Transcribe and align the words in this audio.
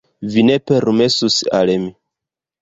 vi 0.35 0.43
ne 0.47 0.55
permesus 0.71 1.37
al 1.61 1.73
mi. 1.85 1.93